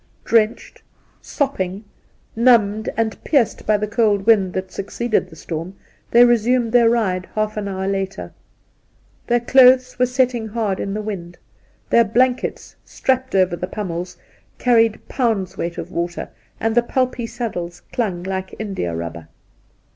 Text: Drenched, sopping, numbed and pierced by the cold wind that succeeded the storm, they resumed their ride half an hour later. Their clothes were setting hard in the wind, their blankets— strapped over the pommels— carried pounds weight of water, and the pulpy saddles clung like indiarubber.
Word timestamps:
Drenched, 0.25 0.81
sopping, 1.21 1.83
numbed 2.35 2.89
and 2.97 3.23
pierced 3.23 3.67
by 3.67 3.77
the 3.77 3.87
cold 3.87 4.25
wind 4.25 4.53
that 4.53 4.71
succeeded 4.71 5.29
the 5.29 5.35
storm, 5.35 5.75
they 6.09 6.25
resumed 6.25 6.71
their 6.71 6.89
ride 6.89 7.29
half 7.35 7.55
an 7.55 7.67
hour 7.67 7.87
later. 7.87 8.33
Their 9.27 9.41
clothes 9.41 9.99
were 9.99 10.07
setting 10.07 10.47
hard 10.47 10.79
in 10.79 10.95
the 10.95 11.03
wind, 11.03 11.37
their 11.91 12.03
blankets— 12.03 12.75
strapped 12.83 13.35
over 13.35 13.55
the 13.55 13.67
pommels— 13.67 14.17
carried 14.57 15.07
pounds 15.07 15.55
weight 15.55 15.77
of 15.77 15.91
water, 15.91 16.29
and 16.59 16.73
the 16.73 16.81
pulpy 16.81 17.27
saddles 17.27 17.83
clung 17.93 18.23
like 18.23 18.53
indiarubber. 18.57 19.27